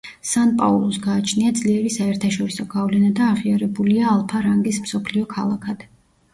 [0.27, 5.89] სან-პაულუს გააჩნია ძლიერი საერთაშორისო გავლენა და აღიარებულია ალფა რანგის მსოფლიო ქალაქად.